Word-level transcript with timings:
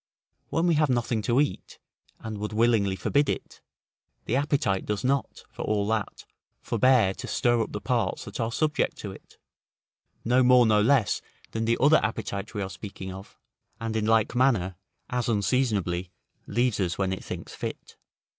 When 0.49 0.65
we 0.65 0.73
have 0.81 0.89
nothing 0.89 1.21
to 1.21 1.39
eat, 1.39 1.77
and 2.21 2.39
would 2.39 2.53
willingly 2.53 2.95
forbid 2.95 3.29
it, 3.29 3.61
the 4.25 4.35
appetite 4.35 4.83
does 4.83 5.03
not, 5.03 5.43
for 5.51 5.61
all 5.61 5.85
that, 5.89 6.25
forbear 6.59 7.13
to 7.13 7.27
stir 7.27 7.61
up 7.61 7.71
the 7.71 7.79
parts 7.81 8.25
that 8.25 8.39
are 8.39 8.51
subject 8.51 8.97
to 8.97 9.11
it, 9.11 9.37
no 10.25 10.41
more 10.41 10.65
nor 10.65 10.81
less 10.81 11.21
than 11.51 11.65
the 11.65 11.77
other 11.79 11.97
appetite 12.01 12.55
we 12.55 12.63
were 12.63 12.69
speaking 12.69 13.13
of, 13.13 13.37
and 13.79 13.95
in 13.95 14.07
like 14.07 14.33
manner, 14.33 14.73
as 15.11 15.29
unseasonably 15.29 16.09
leaves 16.47 16.79
us, 16.79 16.97
when 16.97 17.13
it 17.13 17.23
thinks 17.23 17.53
fit. 17.53 17.95